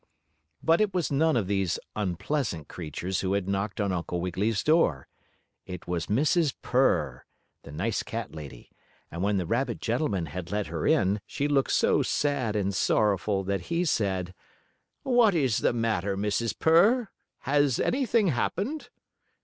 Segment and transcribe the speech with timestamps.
[0.63, 5.07] But it was none of these unpleasant creatures who had knocked on Uncle Wiggily's door.
[5.67, 6.55] It was Mrs.
[6.63, 7.23] Purr,
[7.61, 8.71] the nice cat lady,
[9.11, 13.43] and when the rabbit gentleman had let her in she looked so sad and sorrowful
[13.43, 14.33] that he said:
[15.03, 16.57] "What is the matter, Mrs.
[16.57, 17.09] Purr?
[17.41, 18.89] Has anything happened?"